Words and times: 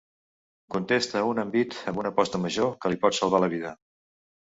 Contesta 0.75 1.19
a 1.19 1.27
un 1.31 1.41
envit 1.43 1.75
amb 1.91 1.99
una 2.03 2.11
aposta 2.13 2.41
major 2.45 2.73
que 2.87 2.91
li 2.95 2.99
pot 3.05 3.17
salvar 3.19 3.43
la 3.45 3.51
vida. 3.53 3.75